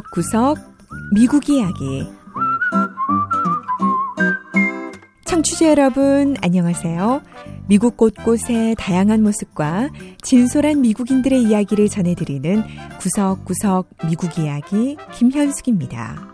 [0.00, 0.58] 구석구석
[1.14, 2.06] 미국 이야기.
[5.24, 7.22] 청취자 여러분, 안녕하세요.
[7.66, 9.88] 미국 곳곳의 다양한 모습과
[10.22, 12.62] 진솔한 미국인들의 이야기를 전해드리는
[13.00, 16.28] 구석구석 미국 이야기 김현숙입니다.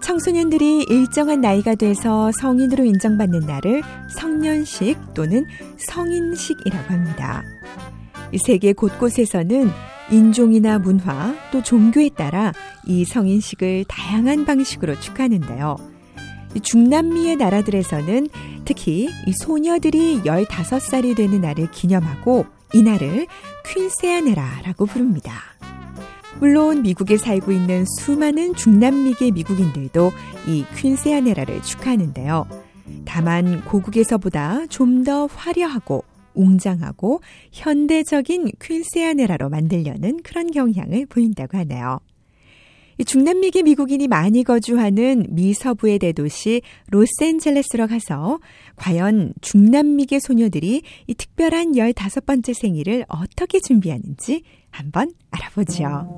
[0.00, 5.44] 청소년들이 일정한 나이가 돼서 성인으로 인정받는 날을 성년식 또는
[5.76, 7.42] 성인식이라고 합니다.
[8.42, 9.70] 세계 곳곳에서는
[10.10, 12.52] 인종이나 문화 또 종교에 따라
[12.86, 15.76] 이 성인식을 다양한 방식으로 축하하는데요.
[16.62, 18.28] 중남미의 나라들에서는
[18.64, 23.26] 특히 이 소녀들이 15살이 되는 날을 기념하고 이 날을
[23.66, 25.32] 퀸세아네라라고 부릅니다.
[26.40, 30.12] 물론 미국에 살고 있는 수많은 중남미계 미국인들도
[30.46, 32.46] 이 퀸세아네라를 축하하는데요.
[33.04, 36.04] 다만 고국에서보다 좀 더 화려하고
[36.38, 37.20] 웅장하고
[37.52, 42.00] 현대적인 퀸세아네라로 만들려는 그런 경향을 보인다고 하네요.
[43.04, 48.40] 중남미계 미국인이 많이 거주하는 미 서부의 대도시 로스앤젤레스로 가서
[48.74, 56.16] 과연 중남미계 소녀들이 이 특별한 15번째 생일을 어떻게 준비하는지 한번 알아보죠.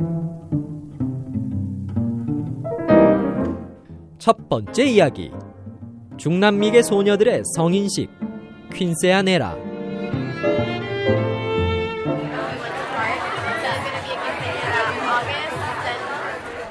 [4.18, 5.30] 첫 번째 이야기.
[6.16, 8.10] 중남미계 소녀들의 성인식
[8.74, 9.69] 퀸세아네라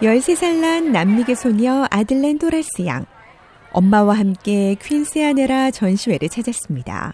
[0.01, 3.05] 13살 난 남미계 소녀 아들렌 도라스 양.
[3.71, 7.13] 엄마와 함께 퀸세아네라 전시회를 찾았습니다.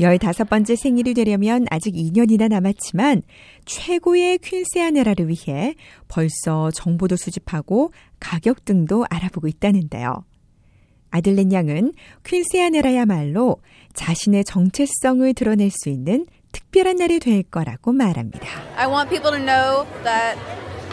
[0.00, 3.22] 15번째 생일이 되려면 아직 2년이나 남았지만
[3.66, 5.74] 최고의 퀸세아네라를 위해
[6.08, 10.24] 벌써 정보도 수집하고 가격 등도 알아보고 있다는데요.
[11.10, 11.92] 아들렌 양은
[12.24, 13.58] 퀸세아네라야말로
[13.92, 18.48] 자신의 정체성을 드러낼 수 있는 특별한 날이 될 거라고 말합니다.
[18.76, 20.38] I want people to know that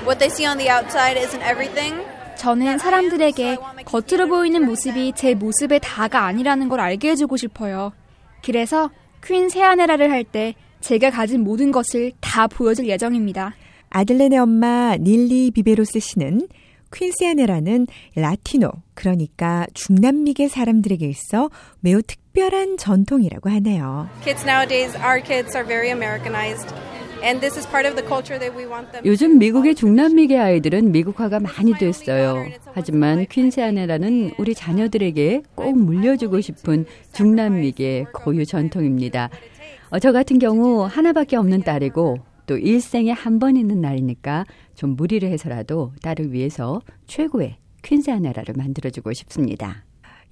[0.10, 2.04] What they see on the outside isn't everything.
[2.36, 7.92] 저는 사람들에게 겉으로 보이는 모습이 제 모습의 다가 아니라는 걸 알게 해주고 싶어요.
[8.44, 8.90] 그래서
[9.24, 13.54] 퀸 세아네라를 할 때 제가 가진 모든 것을 다 보여줄 예정입니다.
[13.92, 16.48] 아들렌의 엄마 닐리 비베로스 씨는
[16.92, 24.10] 퀸세아네라는 라티노, 그러니까 중남미계 사람들에게 있어 매우 특별한 전통이라고 하네요.
[24.24, 26.74] Kids nowadays, our kids are very Americanized.
[29.06, 32.46] 요즘 미국의 중남미계 아이들은 미국화가 많이 됐어요.
[32.74, 39.30] 하지만 퀸세아네라는 우리 자녀들에게 꼭 물려주고 싶은 중남미계 고유 전통입니다.
[39.90, 45.28] 어, 저 같은 경우 하나밖에 없는 딸이고 또 일생에 한 번 있는 날이니까 좀 무리를
[45.30, 49.84] 해서라도 딸을 위해서 최고의 퀸세아네라를 만들어주고 싶습니다.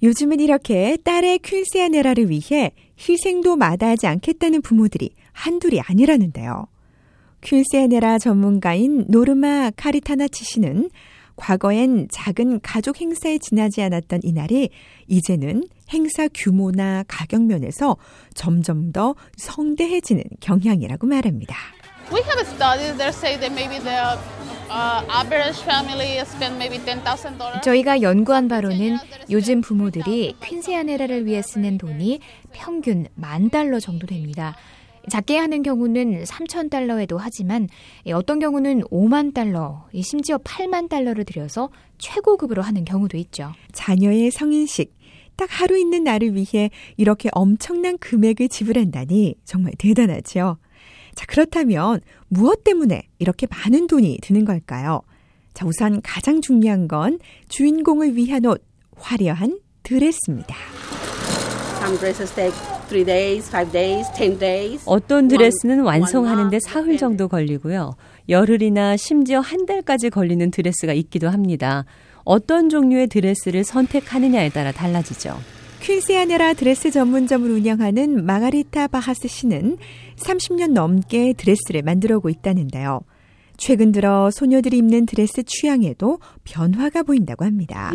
[0.02, 6.66] 요즘은 이렇게 딸의 퀸세아네라를 위해 희생도 마다하지 않겠다는 부모들이 한둘이 아니라는데요.
[7.42, 10.90] 큐세네라 전문가인 노르마 카리타나치 씨는
[11.36, 14.70] 과거엔 작은 가족 행사에 지나지 않았던 이날이
[15.06, 15.62] 이제는
[15.92, 17.96] 행사 규모나 가격 면에서
[18.34, 21.56] 점점 더 성대해지는 경향이라고 말합니다.
[22.10, 24.18] We have studies that say that maybe the
[27.62, 28.98] 저희가 연구한 바로는
[29.30, 32.20] 요즘 부모들이 퀸세아네라를 위해 쓰는 돈이
[32.52, 34.56] 평균 만 달러 정도 됩니다.
[35.10, 37.68] 작게 하는 경우는 3천 달러에도 하지만
[38.12, 43.52] 어떤 경우는 5만 달러, 심지어 8만 달러를 들여서 최고급으로 하는 경우도 있죠.
[43.72, 44.96] 자녀의 성인식
[45.36, 50.58] 딱 하루 있는 날을 위해 이렇게 엄청난 금액을 지불한다니 정말 대단하죠.
[51.14, 55.02] 자, 그렇다면 무엇 때문에 이렇게 많은 돈이 드는 걸까요?
[55.54, 58.64] 자, 우선 가장 중요한 건 주인공을 위한 옷,
[58.96, 60.54] 화려한 드레스입니다.
[64.86, 67.92] 어떤 드레스는 완성하는데 사흘 정도 걸리고요.
[68.28, 71.84] 열흘이나 심지어 한 달까지 걸리는 드레스가 있기도 합니다.
[72.24, 75.38] 어떤 종류의 드레스를 선택하느냐에 따라 달라지죠.
[75.80, 79.78] quinceañera 드레스 전문점을 운영하는 마가리타 바하스 씨는
[80.16, 83.00] 30년 넘게 드레스를 만들어오고 있다는데요.
[83.58, 87.90] 최근 들어 소녀들이 입는 드레스 취향에도 변화가 보인다고 합니다.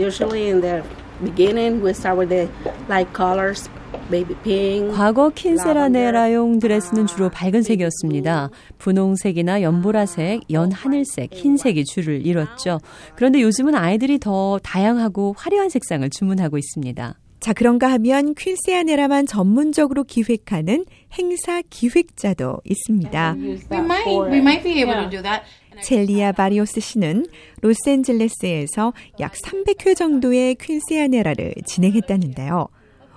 [4.92, 8.50] 과거 quinceañera용 드레스는 주로 밝은 색이었습니다.
[8.77, 12.80] 분홍색이나 연보라색, 연하늘색, 흰색이 주를 이뤘죠.
[13.16, 17.16] 그런데 요즘은 아이들이 더 다양하고 화려한 색상을 주문하고 있습니다.
[17.44, 23.36] 자, 그런가 하면 퀸세아네라만 전문적으로 기획하는 행사 기획자도 있습니다.
[23.38, 25.44] We might, we might be able to do that.
[25.81, 27.25] 젤리아 바리오스 씨는
[27.60, 32.69] 로스앤젤레스에서 약 300회 정도의 퀸세아네라를 진행했다는데요.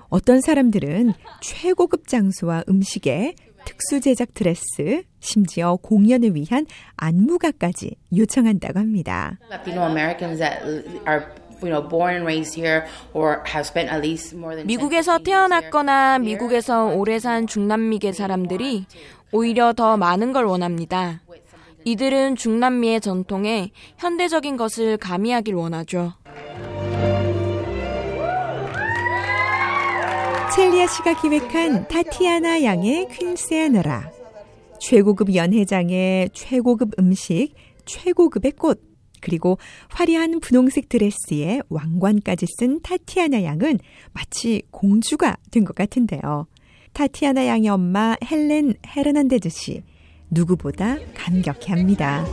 [0.09, 9.39] 어떤 사람들은 최고급 장소와 음식에 특수 제작 드레스, 심지어 공연을 위한 안무가까지 요청한다고 합니다.
[14.65, 18.87] 미국에서 태어났거나 미국에서 오래 산 중남미계 사람들이
[19.33, 21.23] 오히려 더 많은 걸 원합니다.
[21.85, 26.15] 이들은 중남미의 전통에 현대적인 것을 가미하길 원하죠.
[30.55, 34.11] 첼리아 씨가 기획한 타티아나 양의 퀸세아너라.
[34.81, 37.53] 최고급 연회장의 최고급 음식,
[37.85, 38.81] 최고급의 꽃,
[39.21, 39.59] 그리고
[39.91, 43.79] 화려한 분홍색 드레스에 왕관까지 쓴 타티아나 양은
[44.13, 46.47] 마치 공주가 된 것 같은데요.
[46.93, 49.83] 타티아나 양의 엄마 헬렌 헤르난데즈 씨.
[50.31, 52.25] 누구보다 감격해 합니다.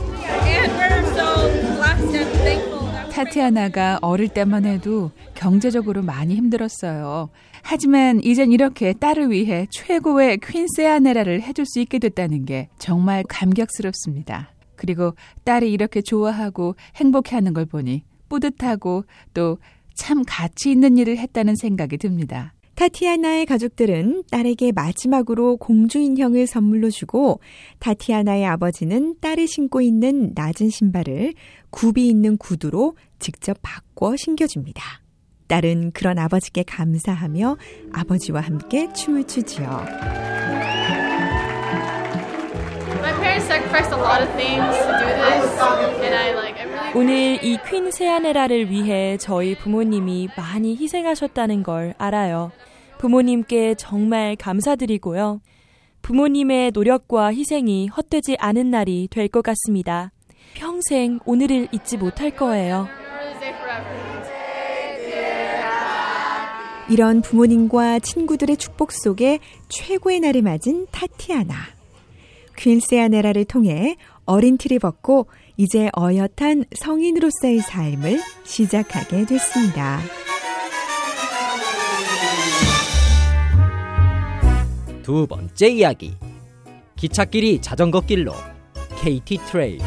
[3.12, 7.30] 타티아나가 어릴 때만 해도 경제적으로 많이 힘들었어요.
[7.62, 14.53] 하지만 이젠 이렇게 딸을 위해 최고의 퀸세아네라를 해줄 수 있게 됐다는 게 정말 감격스럽습니다.
[14.76, 19.58] 그리고 딸이 이렇게 좋아하고 행복해 하는 걸 보니 뿌듯하고 또
[19.94, 22.52] 참 가치 있는 일을 했다는 생각이 듭니다.
[22.74, 27.40] 타티아나의 가족들은 딸에게 마지막으로 공주 인형을 선물로 주고
[27.78, 31.34] 타티아나의 아버지는 딸이 신고 있는 낮은 신발을
[31.70, 34.82] 굽이 있는 구두로 직접 바꿔 신겨줍니다.
[35.46, 37.56] 딸은 그런 아버지께 감사하며
[37.92, 40.33] 아버지와 함께 춤을 추지요.
[46.94, 52.52] 오늘 이 퀸 세아네라를 위해 저희 부모님이 많이 희생하셨다는 걸 알아요.
[52.98, 55.40] 부모님께 정말 감사드리고요.
[56.02, 60.12] 부모님의 노력과 희생이 헛되지 않은 날이 될 것 같습니다.
[60.54, 62.86] 평생 오늘을 잊지 못할 거예요.
[66.90, 71.73] 이런 부모님과 친구들의 축복 속에 최고의 날을 맞은 타티아나.
[72.56, 80.00] 퀸세아네라를 통해 어린 티를 벗고 이제 어엿한 성인으로서의 삶을 시작하게 됐습니다.
[85.02, 86.14] 두 번째 이야기.
[86.96, 88.32] 기찻길이 자전거 길로
[89.00, 89.78] Katy Trail.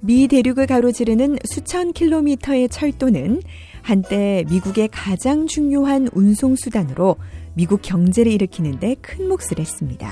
[0.00, 3.42] 미 대륙을 가로지르는 수천 킬로미터의 철도는
[3.82, 7.16] 한때 미국의 가장 중요한 운송수단으로
[7.54, 10.10] 미국 경제를 일으키는데 큰 몫을 했습니다.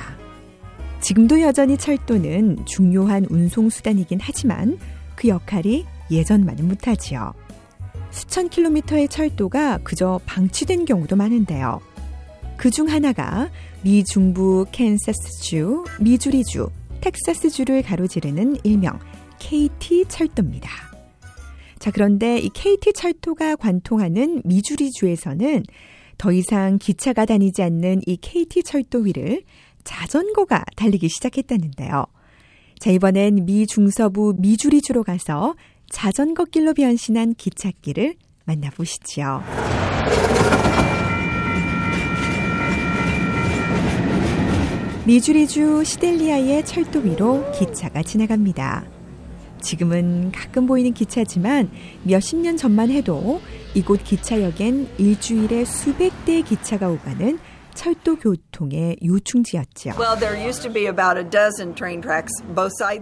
[1.01, 4.79] 지금도 여전히 철도는 중요한 운송수단이긴 하지만
[5.17, 7.33] 그 역할이 예전만은 못하지요.
[8.11, 11.81] 수천 킬로미터의 철도가 그저 방치된 경우도 많은데요.
[12.57, 13.49] 그 중 하나가
[13.83, 16.69] 미 중부 캔사스주, 미주리주,
[17.01, 18.99] 텍사스주를 가로지르는 일명
[19.39, 20.69] KT 철도입니다.
[21.79, 25.63] 자, 그런데 이 KT 철도가 관통하는 미주리주에서는
[26.21, 29.43] 더 이상 기차가 다니지 않는 이 KT 철도 위를
[29.85, 32.05] 자전거가 달리기 시작했다는데요.
[32.79, 35.55] 자, 이번엔 미 중서부 미주리주로 가서
[35.89, 39.43] 자전거 길로 변신한 기찻길을 만나보시지요.
[45.07, 49.00] 미주리주 시델리아의 철도 위로 기차가 지나갑니다.
[49.61, 51.71] 지금은 가끔 보이는 기차지만
[52.05, 53.41] 몇십 년 전만 해도
[53.75, 57.39] 이곳 기차역엔 일주일에 수백 대의 기차가 오가는
[57.75, 59.93] 철도 교통의 요충지였죠.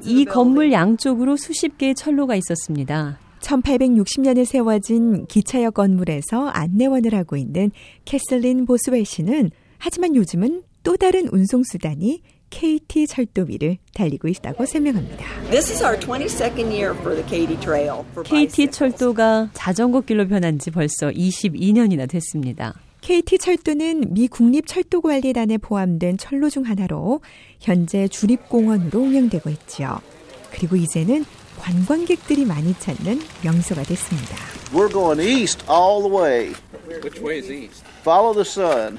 [0.05, 3.19] 이 건물 양쪽으로 수십 개의 철로가 있었습니다.
[3.41, 7.71] 1860년에 세워진 기차역 건물에서 안내원을 하고 있는
[8.05, 15.25] 캐슬린 보스웰 씨는 하지만 요즘은 또 다른 운송수단이 KT 철도 위를 달리고 있다고 설명합니다.
[18.25, 22.75] KT 철도가 자전거 길로 변한 지 벌써 22년이나 됐습니다.
[23.01, 27.21] KT 철도는 미 국립철도관리단에 포함된 철로 중 하나로
[27.61, 30.01] 현재 주립공원으로 운영되고 있지요.
[30.51, 31.25] 그리고 이제는
[31.59, 34.37] 관광객들이 많이 찾는 명소가 됐습니다.
[34.73, 36.55] We're going east all the way.
[37.03, 37.85] Which way is east?
[38.01, 38.99] Follow the sun.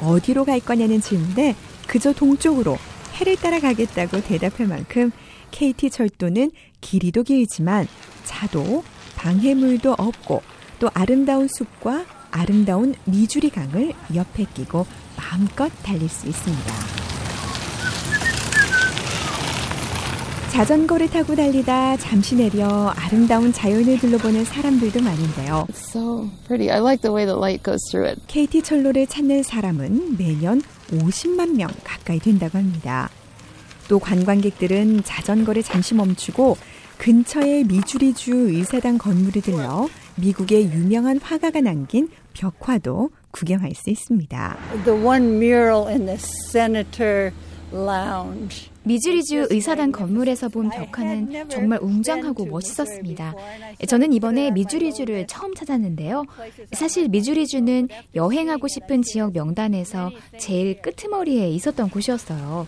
[0.00, 1.54] 어디로 갈 거냐는 질문에
[1.86, 2.76] 그저 동쪽으로
[3.14, 5.10] 해를 따라 가겠다고 대답할 만큼
[5.50, 6.50] KT 철도는
[6.80, 7.86] 길이도 길지만
[8.24, 8.82] 차도
[9.16, 10.42] 방해물도 없고
[10.78, 14.86] 또 아름다운 숲과 아름다운 미주리 강을 옆에 끼고
[15.16, 16.83] 마음껏 달릴 수 있습니다.
[20.54, 25.66] 자전거를 타고 달리다 잠시 내려 아름다운 자연을 둘러보는 사람들도 많은데요.
[25.72, 26.70] So pretty.
[26.70, 28.22] I like the way the light goes through it.
[28.28, 33.10] KT 철로를 찾는 사람은 매년 50만 명 가까이 된다고 합니다.
[33.88, 36.56] 또 관광객들은 자전거를 잠시 멈추고
[36.98, 44.56] 근처의 미주리주 의사당 건물을 들러 미국의 유명한 화가가 남긴 벽화도 구경할 수 있습니다.
[44.84, 47.32] The one mural in the senator.
[48.84, 53.34] 미주리주 의사단 건물에서 본 벽화는 정말 웅장하고 멋있었습니다.
[53.88, 56.24] 저는 이번에 미주리주를 처음 찾았는데요.
[56.72, 62.66] 사실 미주리주는 여행하고 싶은 지역 명단에서 제일 끄트머리에 있었던 곳이었어요.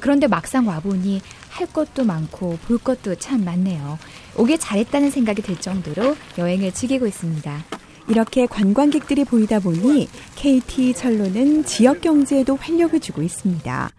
[0.00, 3.98] 그런데 막상 와보니 할 것도 많고 볼 것도 참 많네요.
[4.36, 7.64] 오길 잘했다는 생각이 들 정도로 여행을 즐기고 있습니다.
[8.08, 13.90] 이렇게 관광객들이 보이다 보니 KT 철로는 지역 경제에도 활력을 주고 있습니다.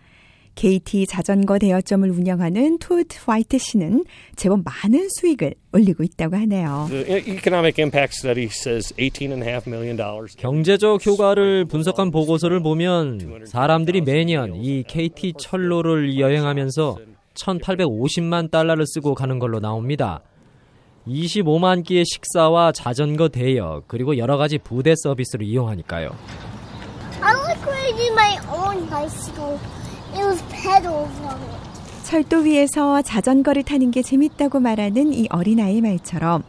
[0.55, 4.05] KT 자전거 대여점을 운영하는 토트 화이트 씨는
[4.36, 6.88] 제법 많은 수익을 올리고 있다고 하네요.
[10.38, 16.98] 경제적 효과를 분석한 보고서를 보면 사람들이 매년 이 KT 철로를 여행하면서
[17.36, 20.22] 1,850만 달러를 쓰고 가는 걸로 나옵니다.
[21.07, 26.12] 25만 끼의 식사와 자전거 대여 그리고 여러 가지 부대 서비스를 이용하니까요.
[27.22, 29.60] I like riding my own bicycle.
[32.03, 36.43] 철도 위에서 자전거를 타는 게 재밌다고 말하는 이 어린아이 말처럼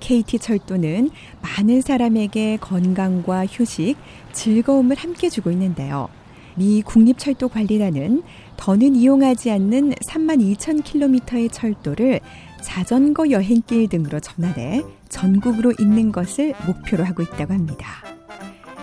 [0.00, 1.10] KT 철도는
[1.42, 3.96] 많은 사람에게 건강과 휴식,
[4.32, 6.08] 즐거움을 함께 주고 있는데요.
[6.56, 8.22] 미 국립철도관리단은
[8.56, 12.20] 더는 이용하지 않는 3만 2천 킬로미터의 철도를
[12.62, 17.86] 자전거 여행길 등으로 전환해 전국으로 잇는 것을 목표로 하고 있다고 합니다.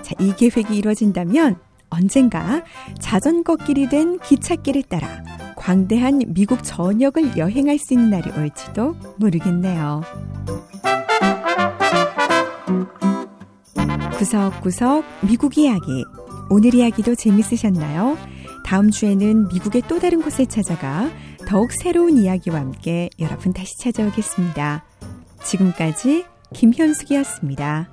[0.01, 1.58] 자, 이 계획이 이루어진다면
[1.89, 2.63] 언젠가
[3.00, 5.24] 자전거 길이 된 기찻길을 따라
[5.56, 10.01] 광대한 미국 전역을 여행할 수 있는 날이 올지도 모르겠네요.
[14.17, 16.06] 구석구석 미국 이야기.
[16.50, 18.17] 오늘 이야기도 재밌으셨나요?
[18.65, 21.10] 다음 주에는 미국의 또 다른 곳을 찾아가
[21.48, 24.84] 더욱 새로운 이야기와 함께 여러분 다시 찾아오겠습니다.
[25.44, 27.89] 지금까지 김현숙이었습니다.